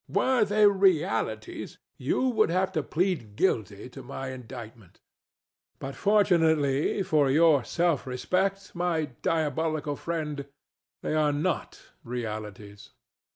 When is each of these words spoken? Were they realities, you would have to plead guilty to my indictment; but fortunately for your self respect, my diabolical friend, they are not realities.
Were 0.09 0.43
they 0.43 0.65
realities, 0.65 1.77
you 1.95 2.21
would 2.29 2.49
have 2.49 2.71
to 2.71 2.81
plead 2.81 3.35
guilty 3.35 3.87
to 3.89 4.01
my 4.01 4.29
indictment; 4.29 4.99
but 5.77 5.93
fortunately 5.95 7.03
for 7.03 7.29
your 7.29 7.63
self 7.63 8.07
respect, 8.07 8.73
my 8.73 9.11
diabolical 9.21 9.95
friend, 9.95 10.47
they 11.03 11.13
are 11.13 11.31
not 11.31 11.83
realities. 12.03 12.89